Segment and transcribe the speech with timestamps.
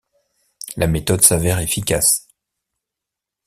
[0.77, 2.27] La méthode s’avère efficace.